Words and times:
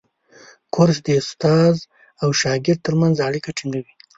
کورس 0.73 0.97
د 1.03 1.07
استاد 1.21 1.75
او 2.21 2.29
شاګرد 2.41 2.79
ترمنځ 2.85 3.15
اړیکه 3.27 3.49
ټینګوي. 3.57 3.93